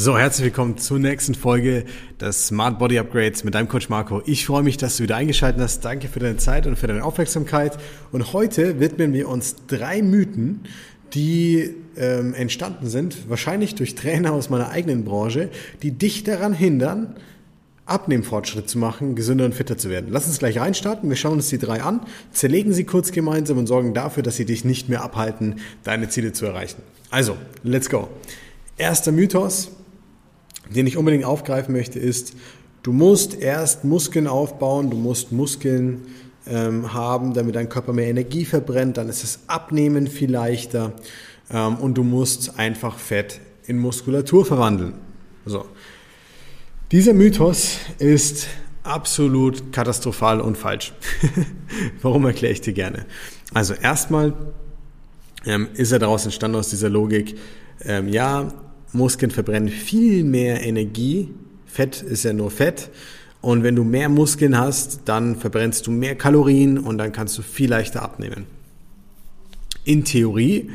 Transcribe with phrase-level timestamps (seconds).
[0.00, 1.84] So, herzlich willkommen zur nächsten Folge
[2.20, 4.22] des Smart Body Upgrades mit deinem Coach Marco.
[4.26, 5.84] Ich freue mich, dass du wieder eingeschaltet hast.
[5.84, 7.76] Danke für deine Zeit und für deine Aufmerksamkeit.
[8.12, 10.60] Und heute widmen wir uns drei Mythen,
[11.14, 15.50] die ähm, entstanden sind, wahrscheinlich durch Trainer aus meiner eigenen Branche,
[15.82, 17.16] die dich daran hindern,
[17.86, 20.10] Abnehmfortschritte zu machen, gesünder und fitter zu werden.
[20.12, 21.08] Lass uns gleich reinstarten.
[21.08, 24.44] Wir schauen uns die drei an, zerlegen sie kurz gemeinsam und sorgen dafür, dass sie
[24.44, 26.82] dich nicht mehr abhalten, deine Ziele zu erreichen.
[27.10, 28.08] Also, let's go.
[28.76, 29.72] Erster Mythos,
[30.74, 32.34] den ich unbedingt aufgreifen möchte, ist,
[32.82, 36.06] du musst erst Muskeln aufbauen, du musst Muskeln
[36.46, 40.92] ähm, haben, damit dein Körper mehr Energie verbrennt, dann ist das Abnehmen viel leichter
[41.50, 44.94] ähm, und du musst einfach Fett in Muskulatur verwandeln.
[45.44, 45.66] So.
[46.90, 48.46] Dieser Mythos ist
[48.82, 50.94] absolut katastrophal und falsch.
[52.02, 53.04] Warum erkläre ich dir gerne?
[53.52, 54.32] Also erstmal
[55.44, 57.38] ähm, ist er daraus entstanden aus dieser Logik,
[57.84, 58.52] ähm, ja,
[58.92, 61.28] Muskeln verbrennen viel mehr Energie.
[61.66, 62.90] Fett ist ja nur Fett.
[63.40, 67.42] Und wenn du mehr Muskeln hast, dann verbrennst du mehr Kalorien und dann kannst du
[67.42, 68.46] viel leichter abnehmen.
[69.84, 70.70] In Theorie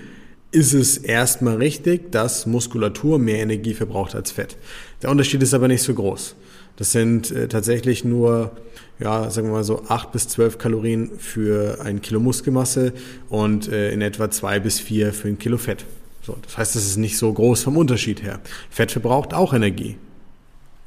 [0.52, 4.55] ist es erstmal richtig, dass Muskulatur mehr Energie verbraucht als Fett.
[5.02, 6.36] Der Unterschied ist aber nicht so groß.
[6.77, 8.52] Das sind äh, tatsächlich nur,
[9.00, 12.94] ja, sagen wir mal so acht bis zwölf Kalorien für ein Kilo Muskelmasse
[13.30, 15.86] und äh, in etwa zwei bis vier für ein Kilo Fett.
[16.25, 18.39] So, das heißt, es ist nicht so groß vom Unterschied her.
[18.69, 19.97] Fett verbraucht auch Energie.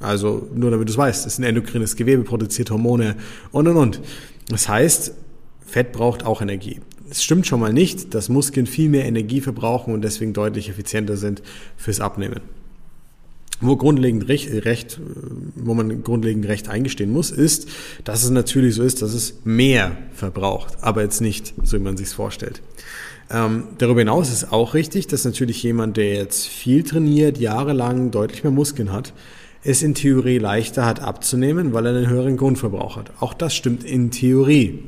[0.01, 3.17] Also nur damit du es weißt, es ist ein endokrines Gewebe, produziert Hormone
[3.53, 4.01] und und und.
[4.48, 5.12] Das heißt,
[5.65, 6.81] Fett braucht auch Energie.
[7.11, 11.17] Es stimmt schon mal nicht, dass Muskeln viel mehr Energie verbrauchen und deswegen deutlich effizienter
[11.17, 11.43] sind
[11.77, 12.41] fürs Abnehmen.
[13.61, 15.00] Wo grundlegend recht, recht,
[15.55, 17.69] wo man grundlegend recht eingestehen muss, ist,
[18.05, 21.97] dass es natürlich so ist, dass es mehr verbraucht, aber jetzt nicht, so wie man
[21.97, 22.61] sich vorstellt.
[23.31, 28.45] Ähm, darüber hinaus ist auch richtig, dass natürlich jemand, der jetzt viel trainiert, jahrelang deutlich
[28.45, 29.13] mehr Muskeln hat,
[29.65, 33.11] es in Theorie leichter hat abzunehmen, weil er einen höheren Grundverbrauch hat.
[33.19, 34.85] Auch das stimmt in Theorie.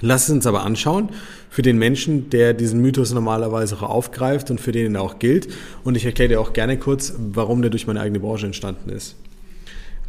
[0.00, 1.10] Lass es uns aber anschauen,
[1.48, 5.48] für den Menschen, der diesen Mythos normalerweise auch aufgreift und für den er auch gilt.
[5.84, 9.14] Und ich erkläre dir auch gerne kurz, warum der durch meine eigene Branche entstanden ist.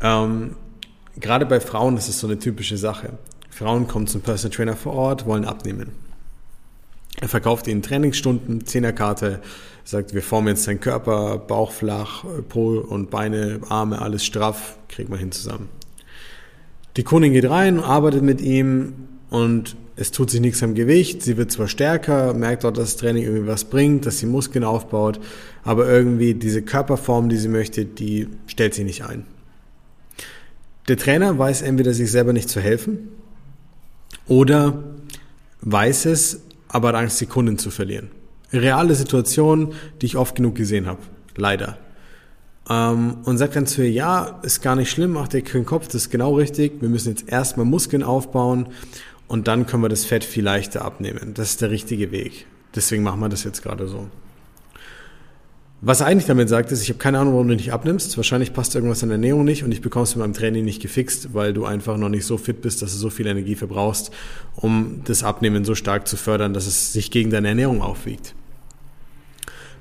[0.01, 0.55] Ähm,
[1.19, 3.19] gerade bei Frauen ist es so eine typische Sache.
[3.51, 5.91] Frauen kommen zum Personal Trainer vor Ort, wollen abnehmen.
[7.21, 9.41] Er verkauft ihnen Trainingsstunden, Zehnerkarte,
[9.83, 15.09] sagt, wir formen jetzt deinen Körper, Bauch flach, Po und Beine, Arme, alles straff, kriegt
[15.09, 15.69] man hin zusammen.
[16.97, 18.93] Die Kundin geht rein, arbeitet mit ihm
[19.29, 21.21] und es tut sich nichts am Gewicht.
[21.21, 24.63] Sie wird zwar stärker, merkt dort, dass das Training irgendwie was bringt, dass sie Muskeln
[24.63, 25.19] aufbaut,
[25.63, 29.25] aber irgendwie diese Körperform, die sie möchte, die stellt sie nicht ein.
[30.87, 33.09] Der Trainer weiß entweder sich selber nicht zu helfen
[34.27, 34.83] oder
[35.61, 36.41] weiß es,
[36.73, 38.09] aber hat Angst, die Kunden zu verlieren.
[38.51, 40.99] Reale Situation, die ich oft genug gesehen habe.
[41.35, 41.77] Leider.
[42.69, 45.85] Ähm, und sagt dann zu ihr, ja, ist gar nicht schlimm, macht dir keinen Kopf,
[45.85, 46.81] das ist genau richtig.
[46.81, 48.67] Wir müssen jetzt erstmal Muskeln aufbauen
[49.27, 51.33] und dann können wir das Fett viel leichter abnehmen.
[51.33, 52.45] Das ist der richtige Weg.
[52.75, 54.07] Deswegen machen wir das jetzt gerade so.
[55.85, 58.15] Was er eigentlich damit sagt, ist, ich habe keine Ahnung, warum du nicht abnimmst.
[58.15, 60.81] Wahrscheinlich passt irgendwas an der Ernährung nicht und ich bekomme es mit meinem Training nicht
[60.81, 64.11] gefixt, weil du einfach noch nicht so fit bist, dass du so viel Energie verbrauchst,
[64.55, 68.33] um das Abnehmen so stark zu fördern, dass es sich gegen deine Ernährung aufwiegt.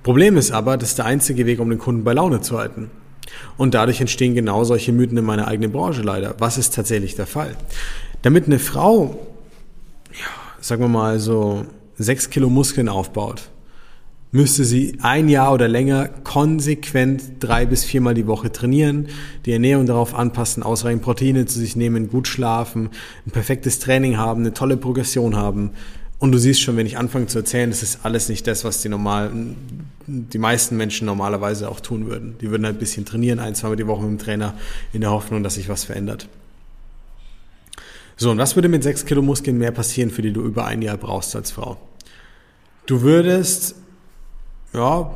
[0.03, 2.91] Problem ist aber, das ist der einzige Weg, um den Kunden bei Laune zu halten.
[3.57, 6.35] Und dadurch entstehen genau solche Mythen in meiner eigenen Branche leider.
[6.39, 7.57] Was ist tatsächlich der Fall?
[8.23, 9.25] Damit eine Frau,
[10.11, 10.27] ja,
[10.61, 11.65] sagen wir mal so,
[11.97, 13.52] sechs Kilo Muskeln aufbaut,
[14.33, 19.09] müsste sie ein Jahr oder länger konsequent drei bis viermal die Woche trainieren,
[19.45, 22.89] die Ernährung darauf anpassen, ausreichend Proteine zu sich nehmen, gut schlafen,
[23.27, 25.71] ein perfektes Training haben, eine tolle Progression haben.
[26.19, 28.81] Und du siehst schon, wenn ich anfange zu erzählen, das ist alles nicht das, was
[28.81, 29.57] die normalen,
[30.07, 32.37] die meisten Menschen normalerweise auch tun würden.
[32.41, 34.55] Die würden halt ein bisschen trainieren, ein, zweimal die Woche mit dem Trainer,
[34.93, 36.29] in der Hoffnung, dass sich was verändert.
[38.17, 40.81] So, und was würde mit sechs Kilo Muskeln mehr passieren, für die du über ein
[40.81, 41.77] Jahr brauchst als Frau?
[42.87, 43.75] Du würdest
[44.73, 45.15] ja,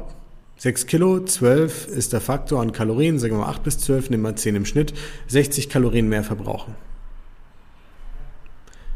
[0.58, 4.22] 6 Kilo, 12 ist der Faktor an Kalorien, sagen wir mal 8 bis 12, nehmen
[4.22, 4.94] wir 10 im Schnitt,
[5.28, 6.74] 60 Kalorien mehr verbrauchen.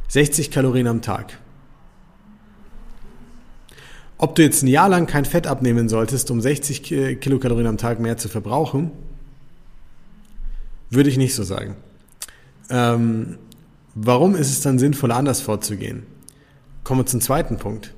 [0.08, 1.38] 60 Kalorien am Tag.
[4.18, 8.00] Ob du jetzt ein Jahr lang kein Fett abnehmen solltest, um 60 Kilokalorien am Tag
[8.00, 8.90] mehr zu verbrauchen,
[10.90, 11.76] würde ich nicht so sagen.
[12.68, 13.38] Ähm,
[13.94, 16.04] warum ist es dann sinnvoll, anders vorzugehen?
[16.84, 17.94] Kommen wir zum zweiten Punkt.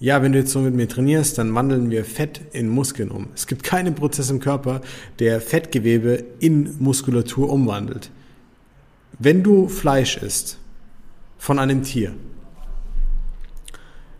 [0.00, 3.28] Ja, wenn du jetzt so mit mir trainierst, dann wandeln wir Fett in Muskeln um.
[3.34, 4.80] Es gibt keinen Prozess im Körper,
[5.18, 8.10] der Fettgewebe in Muskulatur umwandelt.
[9.18, 10.58] Wenn du Fleisch isst
[11.36, 12.14] von einem Tier,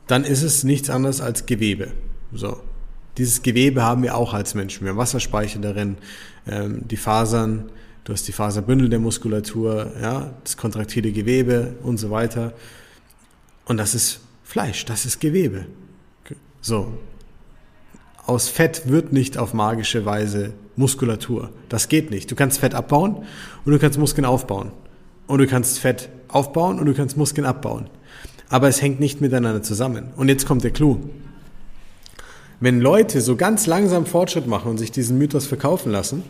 [0.09, 1.93] dann ist es nichts anderes als Gewebe.
[2.33, 2.61] So.
[3.17, 4.83] Dieses Gewebe haben wir auch als Menschen.
[4.83, 5.97] Wir haben Wasserspeicher darin,
[6.49, 7.71] ähm, die Fasern,
[8.05, 12.53] du hast die Faserbündel der Muskulatur, ja, das kontraktile Gewebe und so weiter.
[13.65, 15.67] Und das ist Fleisch, das ist Gewebe.
[16.63, 16.95] So.
[18.25, 21.51] Aus Fett wird nicht auf magische Weise Muskulatur.
[21.69, 22.31] Das geht nicht.
[22.31, 23.27] Du kannst Fett abbauen
[23.67, 24.73] und du kannst Muskeln aufbauen.
[25.27, 27.91] Und du kannst Fett aufbauen und du kannst Muskeln abbauen.
[28.49, 30.13] Aber es hängt nicht miteinander zusammen.
[30.17, 30.97] Und jetzt kommt der Clou.
[32.59, 36.23] Wenn Leute so ganz langsam Fortschritt machen und sich diesen Mythos verkaufen lassen,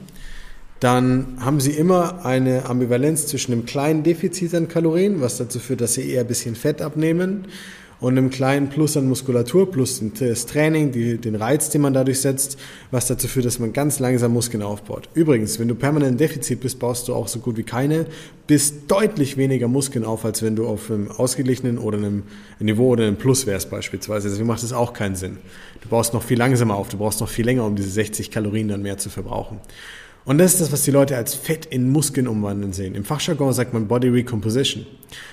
[0.81, 5.83] dann haben sie immer eine Ambivalenz zwischen einem kleinen Defizit an Kalorien, was dazu führt,
[5.83, 7.47] dass sie eher ein bisschen Fett abnehmen
[8.01, 12.21] und einem kleinen Plus an Muskulatur plus das Training, die, den Reiz, den man dadurch
[12.21, 12.59] setzt,
[12.91, 15.09] was dazu führt, dass man ganz langsam Muskeln aufbaut.
[15.15, 18.07] Übrigens, wenn du permanent im Defizit bist, baust du auch so gut wie keine,
[18.47, 22.23] bis deutlich weniger Muskeln auf, als wenn du auf einem ausgeglichenen oder einem
[22.61, 24.29] Niveau oder einem Plus wärst beispielsweise.
[24.29, 25.39] Deswegen macht es auch keinen Sinn.
[25.83, 28.69] Du baust noch viel langsamer auf, du brauchst noch viel länger, um diese 60 Kalorien
[28.69, 29.59] dann mehr zu verbrauchen.
[30.25, 32.95] Und das ist das, was die Leute als Fett in Muskeln umwandeln sehen.
[32.95, 34.87] Im Fachjargon sagt man Body Recomposition.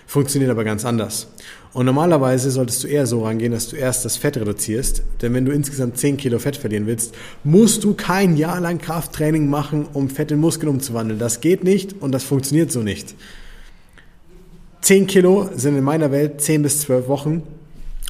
[0.07, 1.27] Funktioniert aber ganz anders.
[1.73, 5.03] Und normalerweise solltest du eher so rangehen, dass du erst das Fett reduzierst.
[5.21, 9.49] Denn wenn du insgesamt 10 Kilo Fett verlieren willst, musst du kein Jahr lang Krafttraining
[9.49, 11.19] machen, um Fett in Muskeln umzuwandeln.
[11.19, 13.15] Das geht nicht und das funktioniert so nicht.
[14.79, 17.43] 10 Kilo sind in meiner Welt 10 bis 12 Wochen.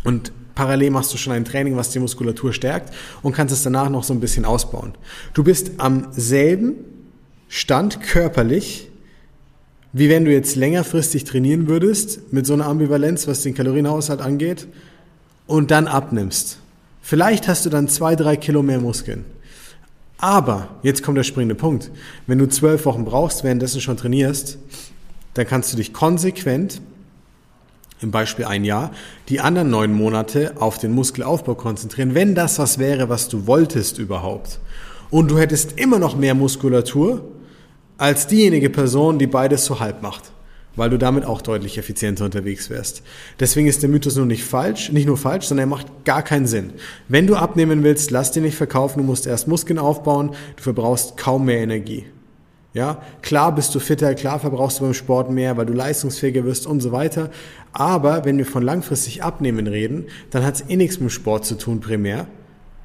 [0.03, 3.89] Und Parallel machst du schon ein Training, was die Muskulatur stärkt und kannst es danach
[3.89, 4.93] noch so ein bisschen ausbauen.
[5.33, 6.75] Du bist am selben
[7.49, 8.89] Stand körperlich,
[9.93, 14.67] wie wenn du jetzt längerfristig trainieren würdest, mit so einer Ambivalenz, was den Kalorienhaushalt angeht,
[15.47, 16.57] und dann abnimmst.
[17.01, 19.25] Vielleicht hast du dann zwei, drei Kilo mehr Muskeln.
[20.17, 21.91] Aber, jetzt kommt der springende Punkt,
[22.25, 24.57] wenn du zwölf Wochen brauchst, währenddessen schon trainierst,
[25.33, 26.81] dann kannst du dich konsequent
[28.01, 28.91] im Beispiel ein Jahr,
[29.29, 33.99] die anderen neun Monate auf den Muskelaufbau konzentrieren, wenn das was wäre, was du wolltest
[33.99, 34.59] überhaupt.
[35.09, 37.23] Und du hättest immer noch mehr Muskulatur
[37.97, 40.31] als diejenige Person, die beides so halb macht,
[40.75, 43.01] weil du damit auch deutlich effizienter unterwegs wärst.
[43.39, 46.47] Deswegen ist der Mythos nur nicht falsch, nicht nur falsch, sondern er macht gar keinen
[46.47, 46.73] Sinn.
[47.07, 51.15] Wenn du abnehmen willst, lass dir nicht verkaufen, du musst erst Muskeln aufbauen, du verbrauchst
[51.15, 52.05] kaum mehr Energie.
[52.75, 56.67] Ja, klar bist du fitter, klar verbrauchst du beim Sport mehr, weil du leistungsfähiger wirst
[56.67, 57.29] und so weiter.
[57.71, 61.55] Aber wenn wir von langfristig Abnehmen reden, dann hat es eh nichts mit Sport zu
[61.55, 62.27] tun primär,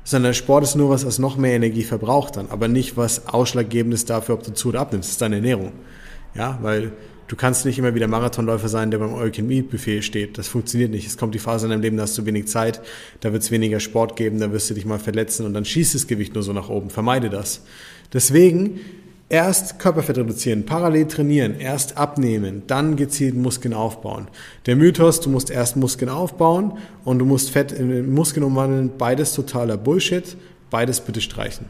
[0.05, 3.93] sondern Sport ist nur was, was noch mehr Energie verbraucht dann, aber nicht was ausschlaggebend
[3.93, 5.09] ist dafür, ob du zu oder abnimmst.
[5.09, 5.73] Das ist deine Ernährung.
[6.37, 6.93] Ja, weil
[7.27, 10.39] du kannst nicht immer wieder Marathonläufer sein, der beim All Can Meet Buffet steht.
[10.39, 11.09] Das funktioniert nicht.
[11.09, 12.81] Es kommt die Phase in deinem Leben, da hast du wenig Zeit,
[13.23, 15.97] da wird es weniger Sport geben, da wirst du dich mal verletzen und dann schießt
[15.97, 16.91] das Gewicht nur so nach oben.
[16.91, 17.63] Vermeide das.
[18.13, 18.79] Deswegen
[19.33, 24.27] Erst Körperfett reduzieren, parallel trainieren, erst abnehmen, dann gezielt Muskeln aufbauen.
[24.67, 29.33] Der Mythos, du musst erst Muskeln aufbauen und du musst Fett in Muskeln umwandeln, beides
[29.33, 30.37] totaler Bullshit,
[30.69, 31.67] beides bitte streichen.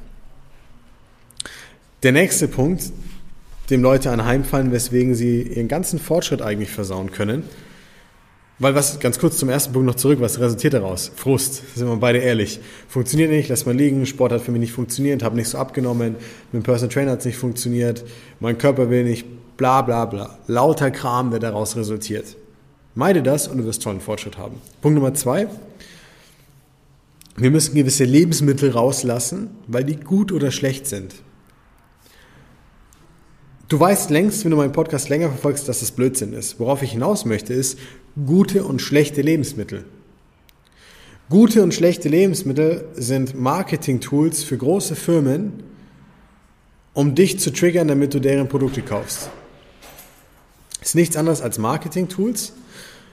[2.02, 2.92] Der nächste Punkt,
[3.68, 7.42] dem Leute anheimfallen, weswegen sie ihren ganzen Fortschritt eigentlich versauen können,
[8.60, 11.10] weil was, ganz kurz zum ersten Punkt noch zurück, was resultiert daraus?
[11.16, 12.60] Frust, sind wir beide ehrlich.
[12.88, 16.16] Funktioniert nicht, lass mal liegen, Sport hat für mich nicht funktioniert, habe nicht so abgenommen,
[16.52, 18.04] mit dem Personal Trainer hat es nicht funktioniert,
[18.38, 19.26] mein Körper will nicht,
[19.56, 20.38] bla bla bla.
[20.46, 22.36] Lauter Kram, der daraus resultiert.
[22.94, 24.56] Meide das und du wirst tollen Fortschritt haben.
[24.82, 25.48] Punkt Nummer zwei.
[27.36, 31.14] Wir müssen gewisse Lebensmittel rauslassen, weil die gut oder schlecht sind.
[33.70, 36.58] Du weißt längst, wenn du meinen Podcast länger verfolgst, dass das Blödsinn ist.
[36.58, 37.78] Worauf ich hinaus möchte, ist
[38.26, 39.84] gute und schlechte Lebensmittel.
[41.28, 45.62] Gute und schlechte Lebensmittel sind Marketing-Tools für große Firmen,
[46.94, 49.30] um dich zu triggern, damit du deren Produkte kaufst.
[50.82, 52.54] Ist nichts anderes als Marketing-Tools,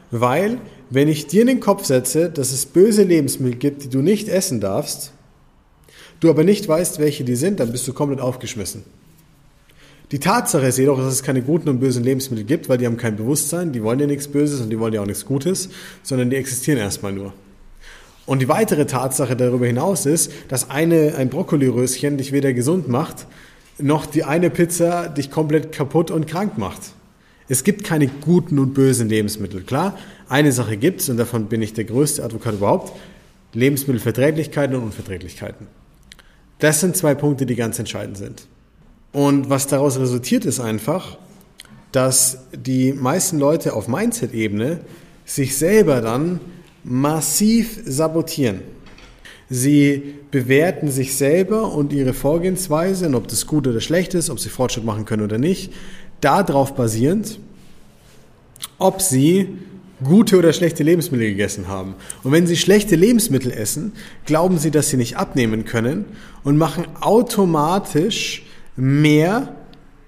[0.10, 0.58] weil
[0.90, 4.28] wenn ich dir in den Kopf setze, dass es böse Lebensmittel gibt, die du nicht
[4.28, 5.12] essen darfst,
[6.20, 8.97] du aber nicht weißt, welche die sind, dann bist du komplett aufgeschmissen.
[10.12, 12.96] Die Tatsache ist jedoch, dass es keine guten und bösen Lebensmittel gibt, weil die haben
[12.96, 15.70] kein Bewusstsein, die wollen ja nichts Böses und die wollen ja auch nichts Gutes,
[16.02, 17.34] sondern die existieren erstmal nur.
[18.26, 23.28] Und die weitere Tatsache darüber hinaus ist, dass eine, ein Brokkoliröschen dich weder gesund macht,
[23.80, 26.82] noch die eine Pizza dich komplett kaputt und krank macht.
[27.50, 29.62] Es gibt keine guten und bösen Lebensmittel.
[29.62, 29.98] Klar,
[30.30, 32.98] eine Sache gibt's und davon bin ich der größte Advokat überhaupt.
[33.54, 35.68] Lebensmittelverträglichkeiten und Unverträglichkeiten.
[36.60, 38.48] Das sind zwei Punkte, die ganz entscheidend sind.
[39.17, 41.17] Und was daraus resultiert ist einfach,
[41.91, 44.81] dass die meisten Leute auf Mindset-Ebene
[45.25, 46.39] sich selber dann
[46.83, 48.62] massiv sabotieren.
[49.50, 54.39] Sie bewerten sich selber und ihre Vorgehensweise und ob das gut oder schlecht ist, ob
[54.39, 55.74] sie Fortschritt machen können oder nicht,
[56.21, 57.39] darauf basierend,
[58.77, 59.47] ob sie
[60.03, 61.95] gute oder schlechte Lebensmittel gegessen haben.
[62.21, 63.93] Und wenn sie schlechte Lebensmittel essen,
[64.27, 66.05] glauben sie, dass sie nicht abnehmen können
[66.43, 68.43] und machen automatisch
[68.77, 69.53] mehr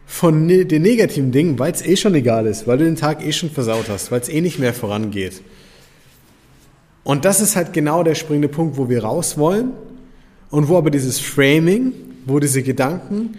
[0.05, 3.25] von ne-, den negativen Dingen, weil es eh schon egal ist, weil du den Tag
[3.25, 5.41] eh schon versaut hast, weil es eh nicht mehr vorangeht.
[7.03, 9.71] Und das ist halt genau der springende Punkt, wo wir raus wollen
[10.49, 11.93] und wo aber dieses Framing,
[12.25, 13.37] wo diese Gedanken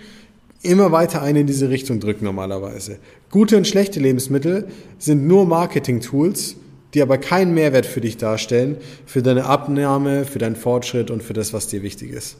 [0.62, 2.98] immer weiter einen in diese Richtung drücken normalerweise.
[3.30, 4.68] Gute und schlechte Lebensmittel
[4.98, 6.56] sind nur Marketing-Tools,
[6.94, 11.32] die aber keinen Mehrwert für dich darstellen, für deine Abnahme, für deinen Fortschritt und für
[11.32, 12.36] das, was dir wichtig ist.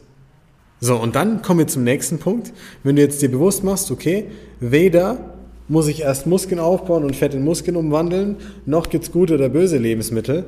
[0.80, 2.52] So, und dann kommen wir zum nächsten Punkt.
[2.82, 4.26] Wenn du jetzt dir bewusst machst, okay,
[4.60, 5.37] weder
[5.68, 9.78] muss ich erst Muskeln aufbauen und Fett in Muskeln umwandeln, noch gibt's gute oder böse
[9.78, 10.46] Lebensmittel,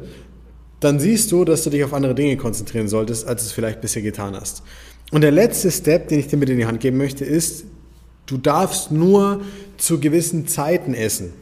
[0.80, 3.80] dann siehst du, dass du dich auf andere Dinge konzentrieren solltest, als du es vielleicht
[3.80, 4.62] bisher getan hast.
[5.12, 7.64] Und der letzte Step, den ich dir mit in die Hand geben möchte, ist,
[8.26, 9.42] du darfst nur
[9.76, 11.32] zu gewissen Zeiten essen.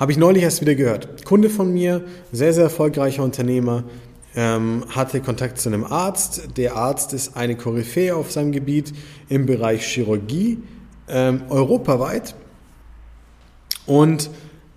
[0.00, 1.24] Habe ich neulich erst wieder gehört.
[1.24, 2.02] Kunde von mir,
[2.32, 3.84] sehr, sehr erfolgreicher Unternehmer,
[4.36, 6.56] ähm, hatte Kontakt zu einem Arzt.
[6.56, 8.92] Der Arzt ist eine Koryphäe auf seinem Gebiet
[9.28, 10.58] im Bereich Chirurgie,
[11.08, 12.34] ähm, europaweit.
[13.86, 14.30] Und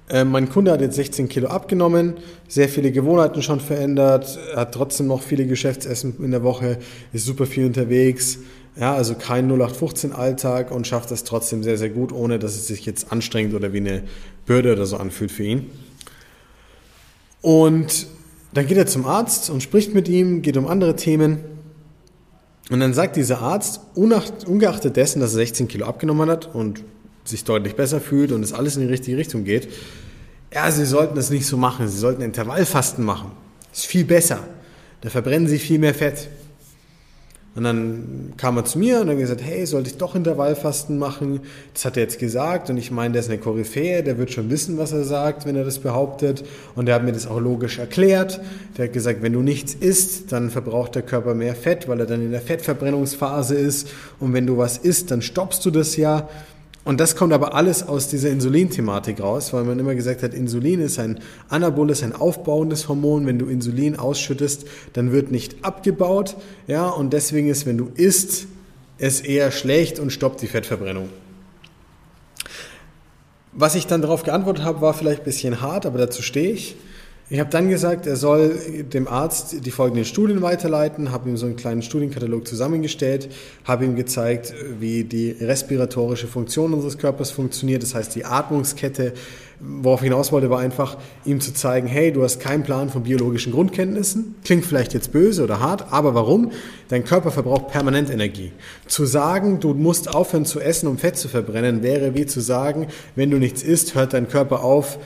[0.10, 2.16] äh, mein Kunde hat jetzt 16 Kilo abgenommen,
[2.48, 6.80] sehr viele Gewohnheiten schon verändert, hat trotzdem noch viele Geschäftsessen in der Woche,
[7.12, 8.40] ist super viel unterwegs.
[8.80, 12.68] Ja, also kein 0815 Alltag und schafft das trotzdem sehr, sehr gut, ohne dass es
[12.68, 14.04] sich jetzt anstrengend oder wie eine
[14.46, 15.70] Bürde oder so anfühlt für ihn.
[17.42, 18.08] Und
[18.54, 21.40] dann geht er zum Arzt und spricht mit ihm, geht um andere Themen.
[22.70, 26.84] Und dann sagt dieser Arzt, ungeachtet dessen, dass er 16 Kilo abgenommen hat und
[27.26, 29.70] sich deutlich besser fühlt und es alles in die richtige Richtung geht,
[30.54, 31.88] ja, Sie sollten das nicht so machen.
[31.88, 33.32] Sie sollten Intervallfasten machen.
[33.72, 34.40] Ist viel besser.
[35.02, 36.28] Da verbrennen Sie viel mehr Fett.
[37.56, 41.42] Und dann kam er zu mir und hat gesagt, hey, sollte ich doch Intervallfasten machen?
[41.74, 44.50] Das hat er jetzt gesagt und ich meine, der ist eine Koryphäe, der wird schon
[44.52, 46.46] wissen, was er sagt, wenn er das behauptet.
[46.76, 48.40] Und er hat mir das auch logisch erklärt.
[48.78, 52.06] Der hat gesagt, wenn du nichts isst, dann verbraucht der Körper mehr Fett, weil er
[52.06, 53.90] dann in der Fettverbrennungsphase ist.
[54.20, 56.30] Und wenn du was isst, dann stoppst du das ja.
[56.86, 60.80] Und das kommt aber alles aus dieser Insulin-Thematik raus, weil man immer gesagt hat, Insulin
[60.80, 61.20] ist ein
[61.50, 63.26] anaboles, ein aufbauendes Hormon.
[63.26, 66.38] Wenn du Insulin ausschüttest, dann wird nicht abgebaut.
[66.68, 68.48] Ja, und deswegen ist, wenn du isst,
[68.98, 71.10] es eher schlecht und stoppt die Fettverbrennung.
[73.52, 76.76] Was ich dann darauf geantwortet habe, war vielleicht ein bisschen hart, aber dazu stehe ich.
[77.32, 78.58] Ich habe dann gesagt, er soll
[78.92, 83.30] dem Arzt die folgenden Studien weiterleiten, habe ihm so einen kleinen Studienkatalog zusammengestellt,
[83.66, 89.14] habe ihm gezeigt, wie die respiratorische Funktion unseres Körpers funktioniert, das heißt die Atmungskette.
[89.60, 93.04] Worauf ich hinaus wollte, war einfach, ihm zu zeigen, hey, du hast keinen Plan von
[93.04, 94.34] biologischen Grundkenntnissen.
[94.44, 96.52] Klingt vielleicht jetzt böse oder hart, aber warum?
[96.88, 98.54] Dein Körper verbraucht permanent Energie.
[98.88, 102.88] Zu sagen, du musst aufhören zu essen, um Fett zu verbrennen, wäre wie zu sagen,
[103.16, 104.98] wenn du nichts isst, hört dein Körper auf,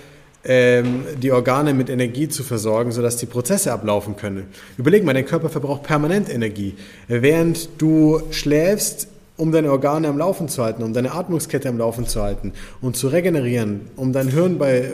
[0.45, 4.47] ähm, die Organe mit Energie zu versorgen, sodass die Prozesse ablaufen können.
[4.77, 6.75] Überleg mal, dein Körper verbraucht permanent Energie.
[7.07, 9.07] Während du schläfst,
[9.37, 12.95] um deine Organe am Laufen zu halten, um deine Atmungskette am Laufen zu halten und
[12.95, 14.91] zu regenerieren, um dein Hirn bei, äh,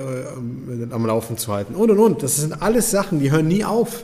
[0.92, 2.24] am Laufen zu halten und und und.
[2.24, 4.04] Das sind alles Sachen, die hören nie auf.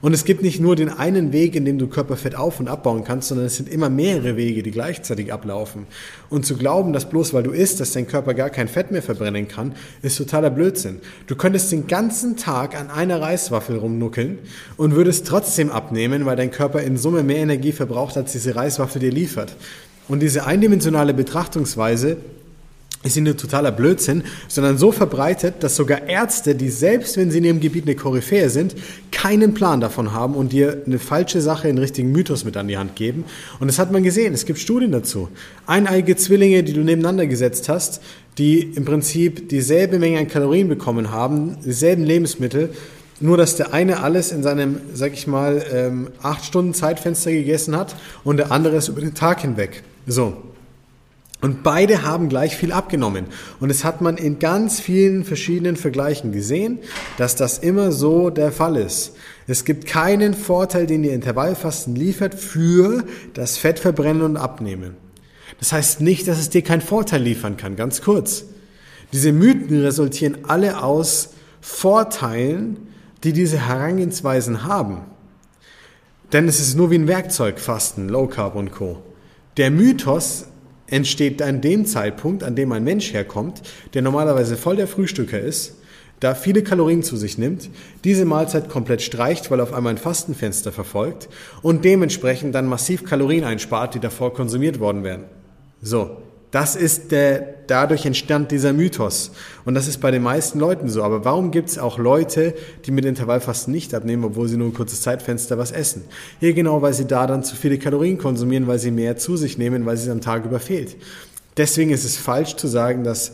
[0.00, 3.04] Und es gibt nicht nur den einen Weg, in dem du Körperfett auf- und abbauen
[3.04, 5.86] kannst, sondern es sind immer mehrere Wege, die gleichzeitig ablaufen.
[6.28, 9.02] Und zu glauben, dass bloß weil du isst, dass dein Körper gar kein Fett mehr
[9.02, 11.00] verbrennen kann, ist totaler Blödsinn.
[11.26, 14.38] Du könntest den ganzen Tag an einer Reiswaffel rumnuckeln
[14.76, 19.00] und würdest trotzdem abnehmen, weil dein Körper in Summe mehr Energie verbraucht, als diese Reiswaffel
[19.00, 19.56] dir liefert.
[20.06, 22.18] Und diese eindimensionale Betrachtungsweise
[23.04, 27.38] ist nicht nur totaler Blödsinn, sondern so verbreitet, dass sogar Ärzte, die selbst wenn sie
[27.38, 28.74] in ihrem Gebiet eine Koryphäe sind,
[29.10, 32.78] keinen Plan davon haben und dir eine falsche Sache, einen richtigen Mythos mit an die
[32.78, 33.24] Hand geben.
[33.60, 35.28] Und das hat man gesehen, es gibt Studien dazu.
[35.66, 38.00] Eineige Zwillinge, die du nebeneinander gesetzt hast,
[38.38, 42.70] die im Prinzip dieselbe Menge an Kalorien bekommen haben, dieselben Lebensmittel,
[43.20, 47.76] nur dass der eine alles in seinem, sag ich mal, ähm, acht Stunden Zeitfenster gegessen
[47.76, 47.94] hat
[48.24, 49.82] und der andere ist über den Tag hinweg.
[50.06, 50.36] So,
[51.44, 53.26] und beide haben gleich viel abgenommen.
[53.60, 56.78] Und es hat man in ganz vielen verschiedenen Vergleichen gesehen,
[57.18, 59.14] dass das immer so der Fall ist.
[59.46, 64.96] Es gibt keinen Vorteil, den die Intervallfasten liefert für das Fettverbrennen und Abnehmen.
[65.58, 68.46] Das heißt nicht, dass es dir keinen Vorteil liefern kann, ganz kurz.
[69.12, 72.78] Diese Mythen resultieren alle aus Vorteilen,
[73.22, 75.02] die diese Herangehensweisen haben.
[76.32, 79.02] Denn es ist nur wie ein Werkzeug, Fasten, Low Carb und Co.
[79.58, 80.46] Der Mythos
[80.86, 83.62] entsteht an dem Zeitpunkt, an dem ein Mensch herkommt,
[83.94, 85.74] der normalerweise voll der Frühstücker ist,
[86.20, 87.70] da viele Kalorien zu sich nimmt,
[88.04, 91.28] diese Mahlzeit komplett streicht, weil er auf einmal ein Fastenfenster verfolgt
[91.62, 95.24] und dementsprechend dann massiv Kalorien einspart, die davor konsumiert worden wären.
[95.82, 96.16] So,
[96.54, 99.32] Das ist der, dadurch entstand dieser Mythos.
[99.64, 101.02] Und das ist bei den meisten Leuten so.
[101.02, 102.54] Aber warum gibt es auch Leute,
[102.86, 106.04] die mit Intervallfasten nicht abnehmen, obwohl sie nur ein kurzes Zeitfenster was essen?
[106.38, 109.58] Hier genau, weil sie da dann zu viele Kalorien konsumieren, weil sie mehr zu sich
[109.58, 110.96] nehmen, weil sie es am Tag über fehlt.
[111.56, 113.32] Deswegen ist es falsch zu sagen, dass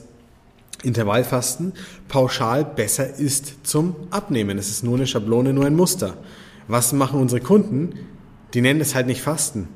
[0.83, 1.75] Intervallfasten
[2.09, 4.57] pauschal besser ist zum Abnehmen.
[4.57, 6.17] Es ist nur eine Schablone, nur ein Muster.
[6.69, 7.93] Was machen unsere Kunden?
[8.55, 9.69] Die nennen es halt nicht Fasten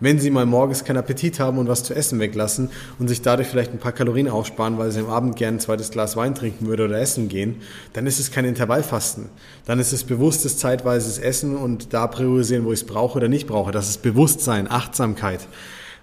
[0.00, 3.48] wenn sie mal morgens keinen Appetit haben und was zu essen weglassen und sich dadurch
[3.48, 6.66] vielleicht ein paar Kalorien aufsparen, weil sie am Abend gerne ein zweites Glas Wein trinken
[6.66, 7.56] würde oder essen gehen,
[7.92, 9.26] dann ist es kein Intervallfasten.
[9.66, 13.46] Dann ist es bewusstes zeitweises Essen und da priorisieren, wo ich es brauche oder nicht
[13.46, 13.72] brauche.
[13.72, 15.46] Das ist Bewusstsein, Achtsamkeit,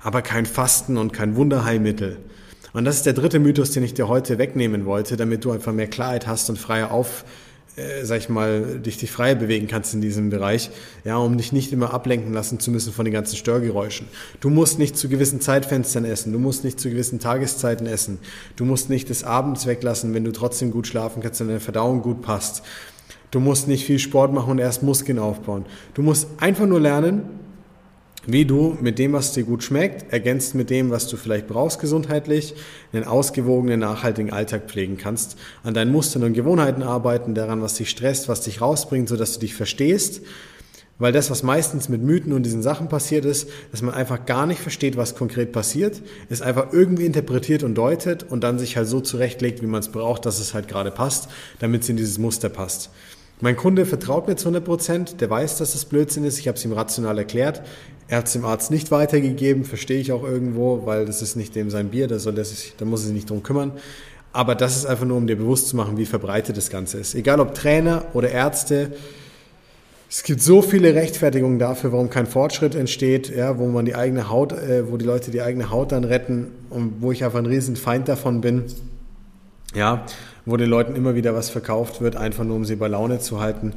[0.04, 2.18] aber kein Fasten und kein Wunderheilmittel.
[2.74, 5.72] Und das ist der dritte Mythos, den ich dir heute wegnehmen wollte, damit du einfach
[5.72, 7.24] mehr Klarheit hast und freier auf
[7.76, 10.70] äh, sag ich mal, dich, dich frei bewegen kannst in diesem Bereich,
[11.04, 14.08] ja, um dich nicht immer ablenken lassen zu müssen von den ganzen Störgeräuschen.
[14.40, 18.20] Du musst nicht zu gewissen Zeitfenstern essen, du musst nicht zu gewissen Tageszeiten essen,
[18.56, 22.02] du musst nicht des Abends weglassen, wenn du trotzdem gut schlafen kannst und deine Verdauung
[22.02, 22.64] gut passt.
[23.32, 25.66] Du musst nicht viel Sport machen und erst Muskeln aufbauen.
[25.94, 27.24] Du musst einfach nur lernen,
[28.28, 31.80] wie du mit dem, was dir gut schmeckt, ergänzt mit dem, was du vielleicht brauchst
[31.80, 32.56] gesundheitlich,
[32.94, 37.90] einen ausgewogenen, nachhaltigen Alltag pflegen kannst, an deinen Mustern und Gewohnheiten arbeiten, daran, was dich
[37.90, 40.22] stresst, was dich rausbringt, sodass du dich verstehst.
[40.98, 44.46] Weil das, was meistens mit Mythen und diesen Sachen passiert ist, dass man einfach gar
[44.46, 48.88] nicht versteht, was konkret passiert, es einfach irgendwie interpretiert und deutet und dann sich halt
[48.88, 51.28] so zurechtlegt, wie man es braucht, dass es halt gerade passt,
[51.60, 52.92] damit es in dieses Muster passt.
[53.42, 56.58] Mein Kunde vertraut mir zu 100 Prozent, der weiß, dass es Blödsinn ist, ich habe
[56.58, 57.64] es ihm rational erklärt.
[58.08, 61.56] Er hat es dem Arzt nicht weitergegeben, verstehe ich auch irgendwo, weil das ist nicht
[61.56, 63.72] dem sein Bier, da, soll er sich, da muss er sich nicht drum kümmern.
[64.32, 67.16] Aber das ist einfach nur, um dir bewusst zu machen, wie verbreitet das Ganze ist.
[67.16, 68.92] Egal ob Trainer oder Ärzte,
[70.10, 74.30] es gibt so viele Rechtfertigungen dafür, warum kein Fortschritt entsteht, ja, wo man die eigene
[74.30, 77.46] Haut, äh, wo die Leute die eigene Haut dann retten und wo ich einfach ein
[77.46, 78.66] riesen Feind davon bin.
[79.74, 80.06] Ja,
[80.46, 83.40] wo den Leuten immer wieder was verkauft wird, einfach nur um sie bei Laune zu
[83.42, 83.74] halten.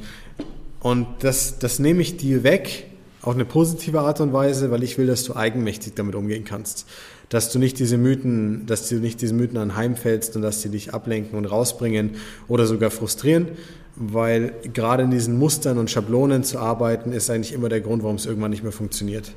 [0.81, 2.88] Und das, das nehme ich dir weg,
[3.21, 6.87] auf eine positive Art und Weise, weil ich will, dass du eigenmächtig damit umgehen kannst.
[7.27, 10.93] Dass du nicht diese Mythen, dass du nicht diesen Mythen anheimfällst und dass sie dich
[10.93, 12.15] ablenken und rausbringen
[12.47, 13.49] oder sogar frustrieren,
[13.95, 18.15] weil gerade in diesen Mustern und Schablonen zu arbeiten, ist eigentlich immer der Grund, warum
[18.15, 19.33] es irgendwann nicht mehr funktioniert.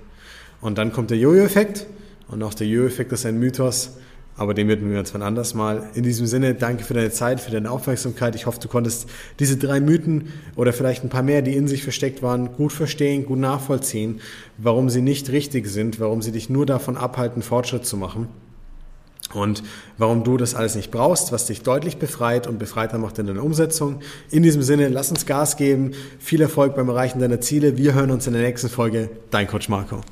[0.60, 1.86] Und dann kommt der Jojo-Effekt
[2.28, 3.90] und auch der Jojo-Effekt ist ein Mythos,
[4.36, 5.90] aber den würden wir uns von anders mal.
[5.94, 8.34] In diesem Sinne, danke für deine Zeit, für deine Aufmerksamkeit.
[8.34, 11.82] Ich hoffe, du konntest diese drei Mythen oder vielleicht ein paar mehr, die in sich
[11.82, 14.20] versteckt waren, gut verstehen, gut nachvollziehen,
[14.58, 18.28] warum sie nicht richtig sind, warum sie dich nur davon abhalten, Fortschritt zu machen.
[19.34, 19.62] Und
[19.96, 23.42] warum du das alles nicht brauchst, was dich deutlich befreit und befreiter macht in deiner
[23.42, 24.00] Umsetzung.
[24.30, 25.92] In diesem Sinne, lass uns Gas geben.
[26.18, 27.78] Viel Erfolg beim Erreichen deiner Ziele.
[27.78, 29.08] Wir hören uns in der nächsten Folge.
[29.30, 30.02] Dein Coach Marco.